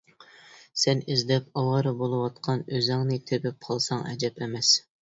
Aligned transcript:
سەن 0.83 1.03
ئىزدەپ 1.15 1.53
ئاۋارە 1.61 1.93
بولۇۋاتقان 2.01 2.67
ئۆزۈڭنى 2.73 3.23
تېپىپ 3.29 3.71
قالساڭ 3.71 4.07
ئەجەب 4.11 4.45
ئەمەس. 4.47 4.79